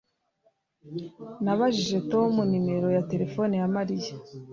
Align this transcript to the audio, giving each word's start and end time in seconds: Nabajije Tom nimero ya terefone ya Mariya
Nabajije 1.43 1.97
Tom 2.11 2.33
nimero 2.51 2.87
ya 2.95 3.03
terefone 3.11 3.53
ya 3.61 3.67
Mariya 3.75 4.15